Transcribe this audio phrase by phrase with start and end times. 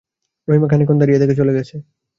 [0.47, 1.75] রহিমা খানিকক্ষণ দাঁড়িয়ে থেকে চলে গেছে।